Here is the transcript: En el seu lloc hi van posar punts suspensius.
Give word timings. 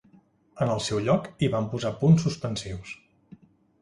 En 0.65 0.69
el 0.75 0.81
seu 0.85 1.01
lloc 1.09 1.29
hi 1.45 1.49
van 1.57 1.67
posar 1.75 1.93
punts 2.01 2.27
suspensius. 2.29 2.95